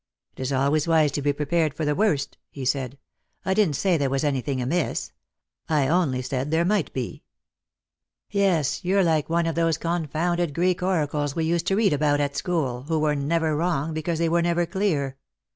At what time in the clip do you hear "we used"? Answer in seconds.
11.35-11.67